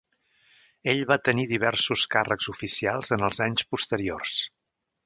[0.93, 4.43] Ell va tenir diversos càrrecs oficials en els anys posteriors.